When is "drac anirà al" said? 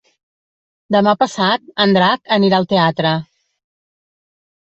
1.99-2.67